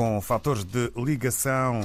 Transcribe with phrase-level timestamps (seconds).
[0.00, 1.78] com fatores de ligação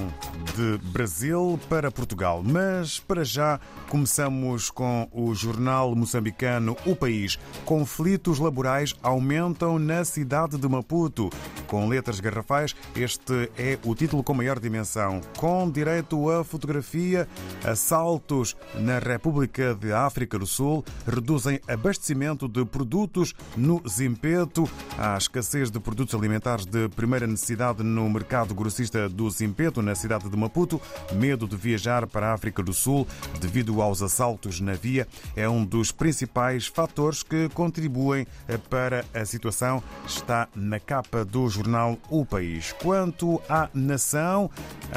[0.56, 2.42] de Brasil para Portugal.
[2.42, 7.38] Mas para já começamos com o jornal moçambicano O País.
[7.66, 11.30] Conflitos laborais aumentam na cidade de Maputo.
[11.68, 15.20] Com letras garrafais, este é o título com maior dimensão.
[15.38, 17.28] Com direito a fotografia,
[17.66, 24.70] assaltos na República de África do Sul reduzem abastecimento de produtos no Zimpeto.
[24.98, 30.30] Há escassez de produtos alimentares de primeira necessidade no mercado grossista do Zimpeto, na cidade
[30.30, 30.82] de Maputo.
[31.14, 33.08] Medo de viajar para a África do Sul
[33.40, 38.28] devido aos assaltos na via é um dos principais fatores que contribuem
[38.70, 39.82] para a situação.
[40.06, 42.74] Está na capa do jornal O País.
[42.82, 44.50] Quanto à nação,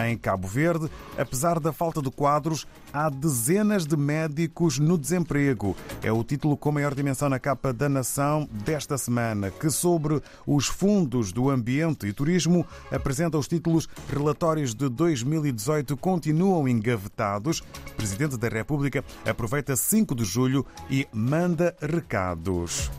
[0.06, 5.77] em Cabo Verde, apesar da falta de quadros, há dezenas de médicos no desemprego.
[6.03, 10.67] É o título com maior dimensão na capa da Nação desta semana, que sobre os
[10.67, 12.67] fundos do ambiente e turismo
[12.99, 17.61] apresenta os títulos Relatórios de 2018 continuam engavetados.
[17.61, 22.91] O Presidente da República aproveita 5 de julho e manda recados.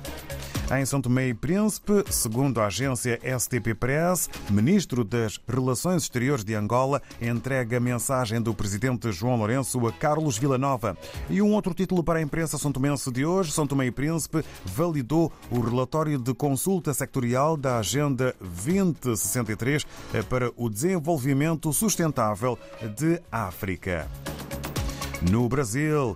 [0.71, 6.53] Em São Tomé e Príncipe, segundo a agência STP Press, ministro das Relações Exteriores de
[6.53, 10.95] Angola entrega a mensagem do presidente João Lourenço a Carlos Villanova.
[11.27, 14.45] E um outro título para a imprensa são tomense de hoje, São Tomé e Príncipe
[14.63, 19.87] validou o relatório de consulta sectorial da Agenda 2063
[20.29, 22.59] para o desenvolvimento sustentável
[22.95, 24.07] de África.
[25.31, 26.15] No Brasil,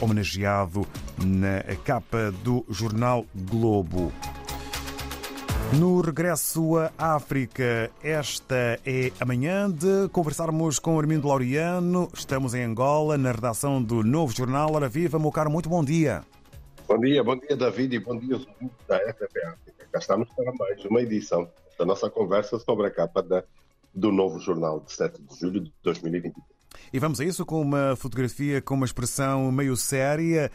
[0.00, 0.86] homenageado
[1.18, 4.12] na capa do jornal Globo.
[5.78, 12.10] No regresso à África, esta é a manhã de conversarmos com Armindo Laureano.
[12.12, 14.74] Estamos em Angola, na redação do Novo Jornal.
[14.74, 16.22] Ora viva, meu caro, muito bom dia.
[16.88, 19.86] Bom dia, bom dia, David, e bom dia aos ouvintes da RTP África.
[19.92, 21.48] Cá estamos para mais uma edição
[21.78, 23.44] da nossa conversa sobre a capa da,
[23.94, 26.59] do Novo Jornal de 7 de julho de 2023.
[26.92, 30.50] E vamos a isso com uma fotografia com uma expressão meio séria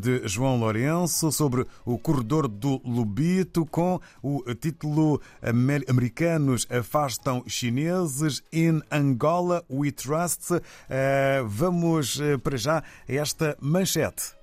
[0.00, 8.82] de João Lourenço sobre o corredor do Lubito com o título Americanos afastam chineses in
[8.90, 10.52] Angola we trust.
[10.88, 14.34] Eh, vamos eh, para já a esta manchete.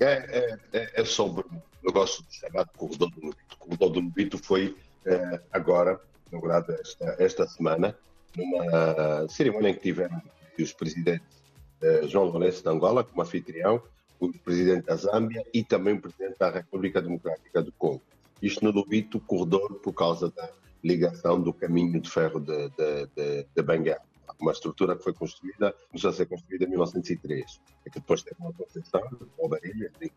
[0.00, 3.54] É, é, é sobre o negócio chamado corredor do Lubito.
[3.54, 4.76] O corredor do Lubito foi
[5.06, 7.96] eh, agora inaugurado esta, esta semana
[8.36, 10.20] numa cerimónia em que tiveram
[10.58, 11.42] os presidentes
[11.82, 13.82] uh, João Lourenço de Angola como anfitrião,
[14.20, 18.02] o presidente da Zâmbia e também o presidente da República Democrática do Congo.
[18.40, 20.48] Isto no Lubito, corredor por causa da
[20.82, 24.02] ligação do caminho de ferro de, de, de, de Benguela.
[24.40, 28.36] Uma estrutura que foi construída, começou a ser construída em 1903, e que depois teve
[28.40, 29.02] uma concessão,
[29.38, 30.10] uma varilha, de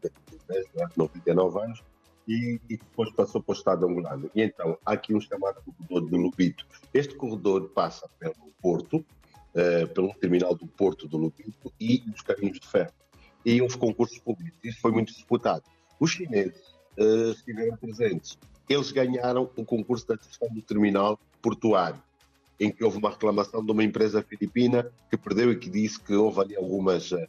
[0.96, 1.84] 99 anos,
[2.28, 4.30] e, e, depois passou para o Estado angolano.
[4.36, 6.66] E então há aqui um chamado corredor de Lubito.
[6.94, 12.60] Este corredor passa pelo Porto, uh, pelo terminal do Porto do Lubito e os caminhos
[12.60, 12.94] de ferro.
[13.46, 14.58] E uns concursos públicos.
[14.64, 15.64] Isso foi muito disputado.
[16.00, 18.38] Os chineses uh, estiveram presentes.
[18.68, 22.02] Eles ganharam o concurso da gestão do terminal portuário,
[22.60, 26.16] em que houve uma reclamação de uma empresa filipina que perdeu e que disse que
[26.16, 27.28] houve ali algumas uh,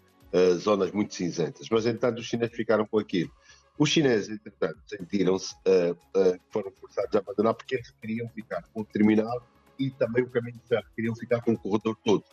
[0.58, 1.68] zonas muito cinzentas.
[1.70, 3.30] Mas, entanto, os chineses ficaram com aquilo.
[3.78, 8.80] Os chineses, entretanto, sentiram-se, uh, uh, foram forçados a abandonar porque eles queriam ficar com
[8.80, 9.46] o terminal
[9.78, 12.24] e também o caminho de ferro, queriam ficar com o corredor todo.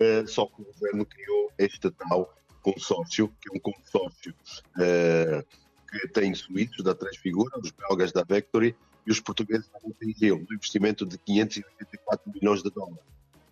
[0.00, 4.34] Uh, só que o governo criou este tal consórcio, que é um consórcio
[5.90, 8.76] que tem suíços da Transfigura, os belgas da Vectory
[9.06, 13.02] e os portugueses da Montevideo, um investimento de 584 milhões de dólares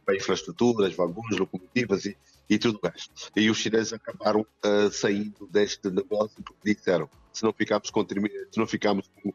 [0.05, 2.17] para infraestruturas, vagões, locomotivas e,
[2.51, 3.31] e tudo o resto.
[3.37, 8.59] E os chineses acabaram uh, saindo deste negócio porque disseram se não ficamos com, se
[8.59, 9.33] não ficamos com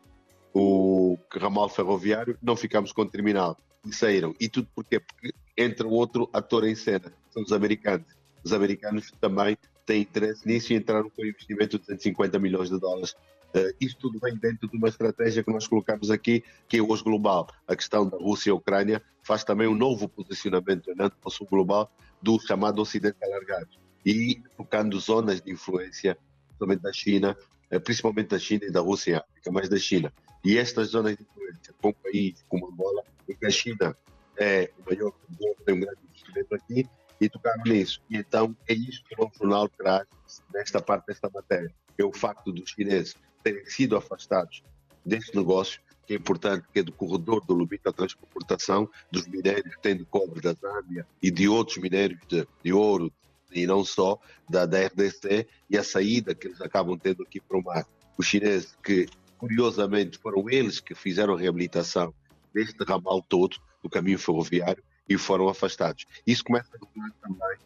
[0.54, 3.58] o ramal ferroviário, não ficamos com o terminal.
[3.86, 4.36] E saíram.
[4.40, 5.00] E tudo porquê?
[5.00, 8.08] Porque entra outro ator em cena, são os americanos.
[8.44, 12.80] Os americanos também têm interesse nisso e entraram com um investimento de 250 milhões de
[12.80, 13.16] dólares
[13.80, 17.48] isto tudo vem dentro de uma estratégia que nós colocamos aqui, que é hoje global.
[17.68, 21.92] A questão da Rússia e Ucrânia faz também um novo posicionamento dentro do sul global
[22.22, 23.70] do chamado Ocidente alargado
[24.06, 26.18] e tocando zonas de influência,
[26.48, 27.38] principalmente da China,
[27.72, 30.14] uh, principalmente da China e da Rússia e África, mas da China.
[30.44, 33.98] E estas zonas de influência, com um país como Angola, em que a China
[34.38, 35.14] é o maior
[35.66, 36.88] tem um grande investimento aqui,
[37.20, 38.02] e tocaram nisso.
[38.10, 40.06] E então é isso que o jornal traz
[40.54, 44.64] nesta parte desta matéria, é o facto dos chineses terem sido afastados
[45.06, 49.76] deste negócio, que é importante, que é do corredor do Lubito, a transportação dos minérios
[49.84, 53.14] têm de cobre da Zâmbia e de outros minérios de, de ouro
[53.52, 54.20] e não só,
[54.50, 57.88] da, da RDC, e a saída que eles acabam tendo aqui para o mar.
[58.18, 59.08] Os chineses, que
[59.38, 62.14] curiosamente foram eles que fizeram a reabilitação
[62.54, 66.06] deste ramal todo, do caminho ferroviário, e foram afastados.
[66.26, 67.58] Isso começa a dominar também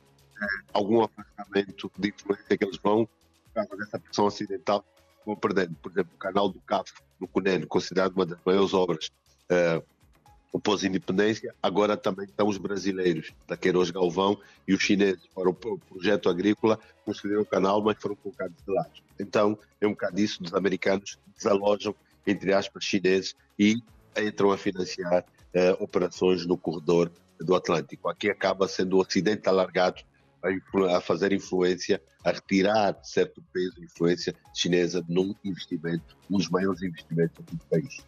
[0.41, 3.05] é, algum afastamento de influência que eles vão,
[3.45, 4.85] por causa dessa pressão ocidental,
[5.25, 5.75] vão perdendo.
[5.81, 6.89] Por exemplo, o canal do Cabo,
[7.19, 9.09] no Cunene, considerado uma das maiores obras
[9.51, 15.53] uh, pós-independência, agora também estão os brasileiros, da Queiroz Galvão e os chineses para o
[15.53, 18.91] projeto agrícola, construíram o canal, mas foram colocados de lado.
[19.19, 21.93] Então, é um bocado isso dos americanos desalojam,
[22.25, 23.81] entre aspas, chineses e
[24.17, 28.09] entram a financiar uh, operações no corredor do Atlântico.
[28.09, 30.01] Aqui acaba sendo o Ocidente alargado
[30.43, 36.49] a, a fazer influência, a retirar certo peso e influência chinesa num investimento, um dos
[36.49, 38.05] maiores investimentos do país.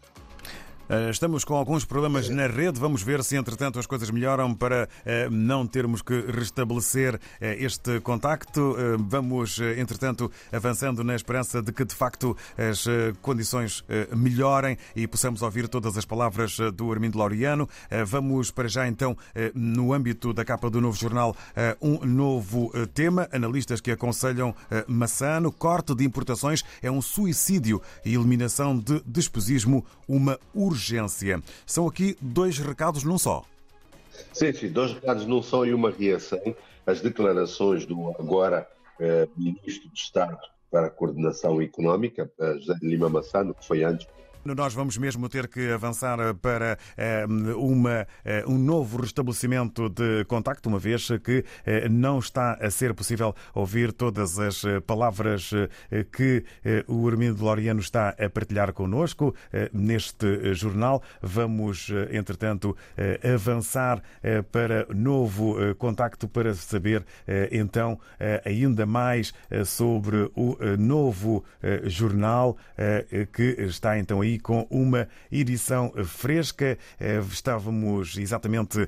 [0.92, 2.78] Eh, estamos com alguns problemas na rede.
[2.78, 8.02] Vamos ver se, entretanto, as coisas melhoram para eh, não termos que restabelecer eh, este
[8.02, 8.76] contacto.
[9.08, 12.86] Vamos, entretanto, avançando na esperança de que, de facto, as
[13.22, 13.84] condições
[14.16, 17.70] melhorem e possamos ouvir todas as palavras do Armindo Laureano.
[18.06, 19.16] Vamos para já, então,
[19.54, 21.36] no âmbito da capa do novo jornal,
[21.82, 23.30] um novo tema.
[23.32, 24.56] Analistas que aconselham
[24.88, 25.52] Massano.
[25.52, 31.42] Corte de importações é um suicídio e eliminação de despesismo uma urgência urgência.
[31.66, 33.46] São aqui dois recados num só.
[34.34, 36.42] Sim, sim, dois recados num só e uma reação.
[36.86, 38.68] As declarações do agora
[39.00, 40.40] eh, Ministro de Estado
[40.72, 44.08] para a Coordenação Económica, eh, José Lima Massano, que foi antes
[44.44, 50.68] nós vamos mesmo ter que avançar para eh, uma, eh, um novo restabelecimento de contacto,
[50.68, 55.52] uma vez que eh, não está a ser possível ouvir todas as palavras
[56.12, 56.44] que
[56.88, 59.36] o Armindo Loriano está a partilhar connosco
[59.74, 61.02] neste jornal.
[61.22, 62.76] Vamos, entretanto,
[63.24, 64.02] avançar
[64.52, 67.06] para novo contacto para saber
[67.52, 68.00] então
[68.46, 69.34] ainda mais
[69.66, 71.44] sobre o novo
[71.86, 72.58] jornal
[73.32, 76.78] que está então aí aí com uma edição fresca.
[77.00, 78.88] Eh, estávamos exatamente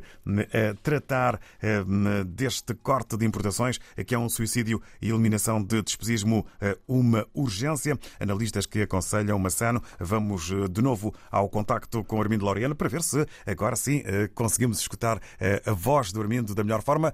[0.51, 1.83] eh, a tratar eh,
[2.25, 6.45] deste corte de importações, que é um suicídio e eliminação de despesismo,
[6.87, 7.97] uma urgência.
[8.19, 9.81] Analistas que aconselham Massano.
[9.99, 14.03] Vamos de novo ao contacto com Armindo Laureano para ver se agora sim
[14.33, 15.19] conseguimos escutar
[15.65, 17.13] a voz do Armindo da melhor forma.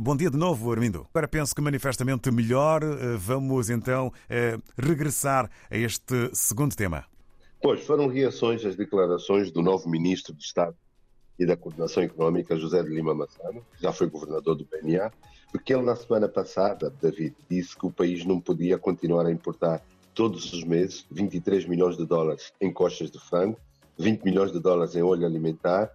[0.00, 1.06] Bom dia de novo, Armindo.
[1.10, 2.80] Agora penso que manifestamente melhor.
[3.18, 4.12] Vamos então
[4.76, 7.04] regressar a este segundo tema.
[7.60, 10.76] Pois, foram reações às declarações do novo Ministro de Estado
[11.38, 15.12] e da Coordenação Económica, José de Lima Massano, que já foi governador do BNA,
[15.50, 19.82] porque ele, na semana passada, David, disse que o país não podia continuar a importar
[20.14, 23.58] todos os meses 23 milhões de dólares em coxas de frango,
[23.98, 25.90] 20 milhões de dólares em óleo alimentar,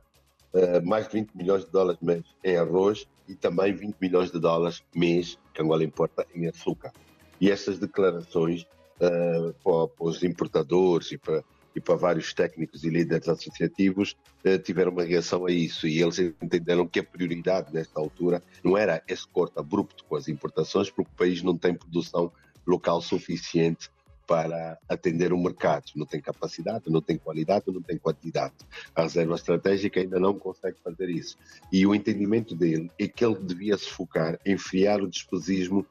[0.54, 4.40] eh, mais de 20 milhões de dólares mês em arroz e também 20 milhões de
[4.40, 6.92] dólares mês que Angola importa em açúcar.
[7.40, 8.64] E essas declarações
[9.02, 11.44] uh, para, para, os importadores e para,
[11.76, 14.16] e para vários técnicos e líderes associativos
[14.46, 18.78] uh, tiveram uma reação a isso e eles entenderam que a prioridade nesta altura não
[18.78, 22.32] era esse corte abrupto com as importações, porque o país não tem produção
[22.66, 23.90] local suficiente
[24.26, 25.84] para atender o mercado.
[25.96, 28.54] Não tem capacidade, não tem qualidade, não tem quantidade.
[28.96, 31.38] A reserva estratégica ainda não consegue fazer isso.
[31.72, 35.86] E o entendimento dele é que ele devia se focar em friar o despesismo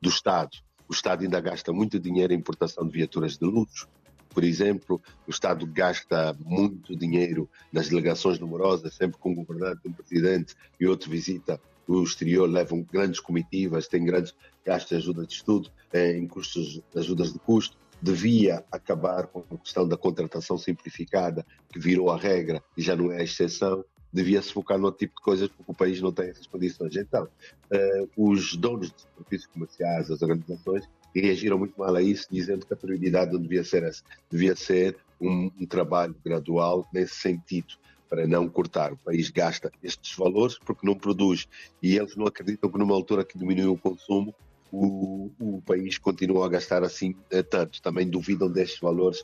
[0.00, 3.88] do Estado o Estado ainda gasta muito dinheiro em importação de viaturas de luxo.
[4.34, 9.92] Por exemplo, o Estado gasta muito dinheiro nas delegações numerosas, sempre com um governante, um
[9.92, 15.34] presidente e outro visita o exterior, levam grandes comitivas, têm grandes gastos de ajuda de
[15.34, 17.76] estudo, eh, em custos, ajudas de custo.
[18.02, 23.12] Devia acabar com a questão da contratação simplificada, que virou a regra e já não
[23.12, 26.30] é a exceção devia se focar no tipo de coisas porque o país não tem
[26.30, 26.94] essas condições.
[26.94, 30.88] Então, uh, os donos de superfícies comerciais, as organizações,
[31.20, 34.96] reagiram muito mal a isso, dizendo que a prioridade não devia ser essa, devia ser
[35.20, 37.74] um, um trabalho gradual nesse sentido
[38.08, 38.92] para não cortar.
[38.92, 41.48] O país gasta estes valores porque não produz
[41.82, 44.34] e eles não acreditam que numa altura que diminuiu o consumo,
[44.70, 47.14] o, o país continua a gastar assim
[47.48, 47.80] tanto.
[47.80, 49.22] Também duvidam destes valores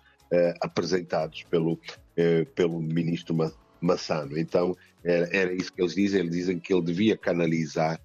[0.60, 1.78] apresentados pelo,
[2.54, 3.36] pelo ministro
[3.80, 4.38] Massano.
[4.38, 6.20] Então, era, era, isso que eles dizem.
[6.20, 8.00] Eles dizem que ele devia canalizar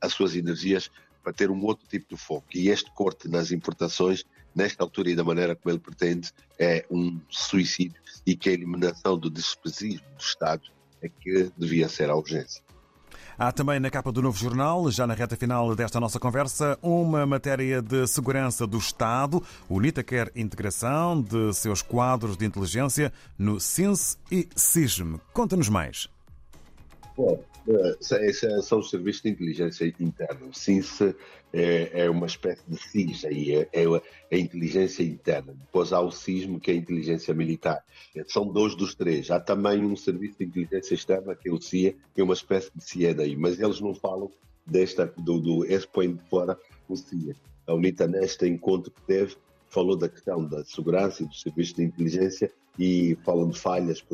[0.00, 0.90] as suas energias
[1.22, 2.46] para ter um outro tipo de foco.
[2.54, 4.24] E este corte nas importações,
[4.54, 9.18] nesta altura e da maneira como ele pretende, é um suicídio e que a eliminação
[9.18, 10.62] do despesismo do Estado
[11.02, 12.62] é que devia ser a urgência.
[13.38, 17.24] Há também na capa do novo jornal, já na reta final desta nossa conversa, uma
[17.24, 19.42] matéria de segurança do Estado.
[19.66, 25.16] O UNITA quer integração de seus quadros de inteligência no SINS e SISM.
[25.32, 26.06] Conta-nos mais.
[27.16, 27.42] Bom,
[28.62, 30.46] são os serviços de inteligência interna.
[30.46, 31.00] O SINS
[31.52, 33.84] é, é uma espécie de SIS, aí é, é,
[34.32, 35.52] a inteligência interna.
[35.52, 37.84] Depois há o SISM, que é a inteligência militar.
[38.26, 39.30] São dois dos três.
[39.30, 42.70] Há também um serviço de inteligência externa, que é o CIA, que é uma espécie
[42.74, 43.36] de CIA daí.
[43.36, 44.30] Mas eles não falam
[44.66, 46.58] desta, do, do esse de fora
[46.88, 47.34] o CIA.
[47.66, 49.36] A UNITA, neste encontro que teve,
[49.68, 54.04] falou da questão da segurança e do serviço de inteligência e falam de falhas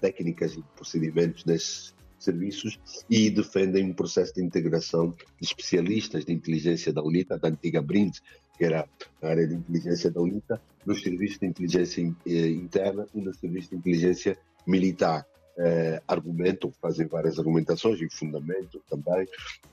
[0.00, 6.92] técnicas e procedimentos nesses serviços e defendem um processo de integração de especialistas de inteligência
[6.92, 8.18] da UNITA, da antiga BRIND,
[8.56, 8.88] que era
[9.22, 13.70] a área de inteligência da UNITA, nos serviços de inteligência eh, interna e no serviço
[13.70, 15.26] de inteligência militar.
[15.58, 19.26] Eh, argumentam, fazem várias argumentações e fundamentam também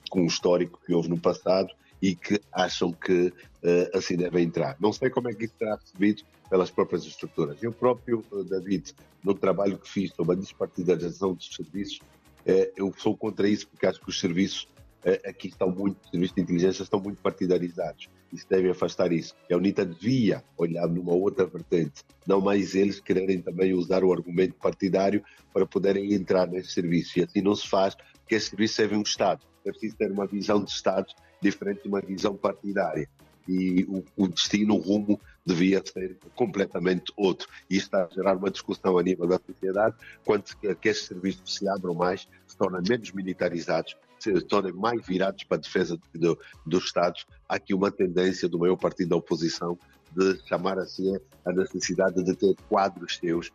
[0.10, 1.70] com o histórico que houve no passado
[2.02, 3.34] e que acham que
[3.64, 4.76] eh, assim devem entrar.
[4.80, 7.62] Não sei como é que isso será recebido pelas próprias estruturas.
[7.62, 12.00] Eu próprio, David, no trabalho que fiz sobre a despartidarização dos serviços,
[12.46, 14.68] eu sou contra isso porque acho que os serviços
[15.06, 19.12] é, aqui estão muito, os serviços de inteligência estão muito partidarizados e se devem afastar
[19.12, 19.36] isso.
[19.52, 24.56] A UNITA devia olhar numa outra vertente, não mais eles quererem também usar o argumento
[24.56, 25.24] partidário
[25.54, 27.20] para poderem entrar nesse serviço.
[27.20, 29.46] E assim não se faz, porque esse serviço serve um Estado.
[29.66, 31.08] É preciso ter uma visão de Estado
[31.42, 33.08] diferente de uma visão partidária
[33.48, 37.48] e o, o, destino, o rumo devia ser completamente outro.
[37.70, 39.96] E isto está a gerar uma discussão a nível da sociedade
[40.26, 45.06] quanto que, que estes serviços se abram mais, se tornem menos militarizados, se tornem mais
[45.06, 47.26] virados para a defesa do, dos Estados.
[47.48, 49.78] Há aqui uma tendência do maior partido da oposição
[50.16, 53.52] de chamar assim a necessidade de ter quadros seus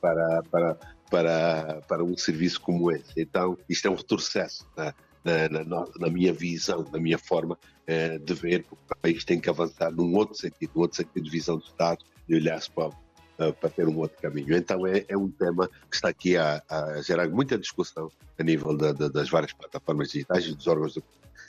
[0.00, 0.78] para, para,
[1.10, 3.12] para, para um serviço como esse.
[3.16, 4.66] Então, isto é um retrocesso.
[4.76, 4.92] Né?
[5.24, 9.50] Na, na, minha visão, na minha forma eh, de ver, porque o país tem que
[9.50, 12.90] avançar num outro sentido, num outro sentido de visão do Estado e olhar-se para,
[13.38, 14.56] eh, para ter um outro caminho.
[14.56, 18.76] Então é, é um tema que está aqui a, a gerar muita discussão a nível
[18.76, 21.02] da, da, das várias plataformas digitais e dos órgãos de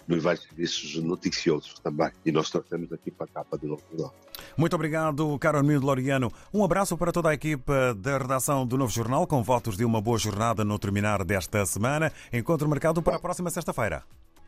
[0.07, 2.11] nos vários serviços noticiosos também.
[2.25, 4.13] E nós trouxemos aqui para a capa do Novo Jornal.
[4.57, 6.31] Muito obrigado, Caro Armindo Loriano.
[6.53, 10.01] Um abraço para toda a equipa da redação do Novo Jornal, com votos de uma
[10.01, 12.11] boa jornada no terminar desta semana.
[12.31, 14.03] Encontro marcado para a próxima sexta-feira.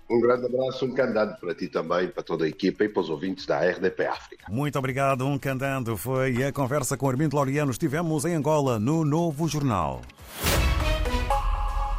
[0.10, 3.10] Um grande abraço, um candado para ti também, para toda a equipa e para os
[3.10, 4.46] ouvintes da RDP África.
[4.50, 5.96] Muito obrigado, um candando.
[5.96, 7.72] Foi a conversa com Armindo Loriano.
[7.72, 10.02] Estivemos em Angola, no Novo Jornal.